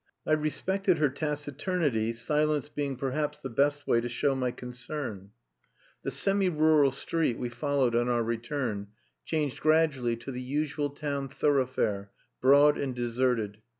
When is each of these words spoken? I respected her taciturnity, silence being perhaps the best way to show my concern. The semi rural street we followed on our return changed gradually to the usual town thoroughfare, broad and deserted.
I 0.25 0.31
respected 0.31 0.97
her 0.97 1.09
taciturnity, 1.09 2.11
silence 2.13 2.69
being 2.69 2.95
perhaps 2.95 3.39
the 3.39 3.51
best 3.51 3.85
way 3.85 4.01
to 4.01 4.09
show 4.09 4.33
my 4.33 4.49
concern. 4.49 5.29
The 6.01 6.09
semi 6.09 6.49
rural 6.49 6.91
street 6.91 7.37
we 7.37 7.49
followed 7.49 7.95
on 7.95 8.09
our 8.09 8.23
return 8.23 8.87
changed 9.25 9.61
gradually 9.61 10.15
to 10.17 10.31
the 10.31 10.41
usual 10.41 10.89
town 10.89 11.29
thoroughfare, 11.29 12.09
broad 12.41 12.79
and 12.79 12.95
deserted. 12.95 13.59